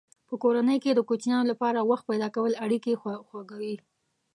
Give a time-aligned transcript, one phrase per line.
[0.27, 2.93] په کورنۍ کې د کوچنیانو لپاره وخت پیدا کول اړیکې
[3.27, 3.75] خوږوي.